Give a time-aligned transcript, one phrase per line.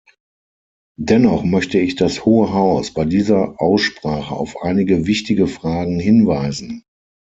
[0.99, 6.85] Dennoch möchte ich das Hohe Haus bei dieser Aussprache auf einige wichtige Fragen hinweisen.